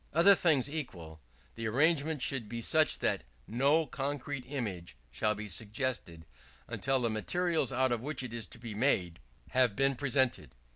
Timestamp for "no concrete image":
3.45-4.97